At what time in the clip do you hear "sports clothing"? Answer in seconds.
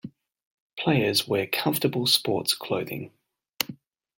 2.07-3.11